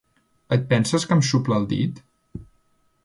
Et 0.55 0.63
penses 0.71 1.05
que 1.11 1.17
em 1.17 1.21
xuple 1.29 1.59
el 1.61 1.69
dit? 1.75 2.01